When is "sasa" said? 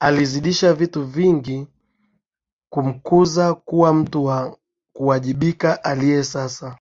6.24-6.72